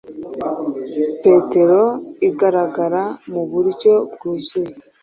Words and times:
Petero 1.21 1.81
igaragara 2.29 3.03
mu 3.31 3.41
buryo 3.51 3.93
bwuzuye. 4.13 4.73